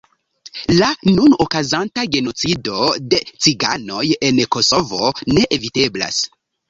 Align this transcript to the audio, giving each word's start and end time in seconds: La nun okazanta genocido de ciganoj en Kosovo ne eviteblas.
La 0.77 0.85
nun 1.17 1.35
okazanta 1.43 2.05
genocido 2.15 2.79
de 3.13 3.19
ciganoj 3.45 4.03
en 4.31 4.41
Kosovo 4.57 5.13
ne 5.37 5.45
eviteblas. 5.59 6.19